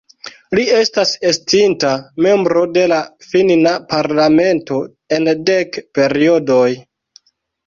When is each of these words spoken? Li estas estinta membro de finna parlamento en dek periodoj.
Li 0.59 0.61
estas 0.75 1.09
estinta 1.31 1.91
membro 2.27 2.63
de 2.77 2.85
finna 3.27 3.75
parlamento 3.93 4.81
en 5.19 5.29
dek 5.53 5.79
periodoj. 6.01 6.67